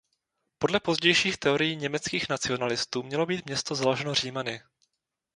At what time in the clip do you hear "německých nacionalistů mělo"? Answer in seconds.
1.75-3.25